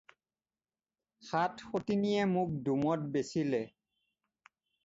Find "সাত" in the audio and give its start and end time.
1.27-1.51